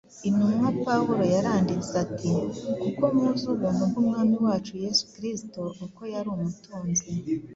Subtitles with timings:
[0.29, 2.31] intumwa pawulo yaranditse ati:
[2.81, 7.07] “kuko muzi ubuntu bw’umwami wacu yesu kristo, uko yari umutunzi,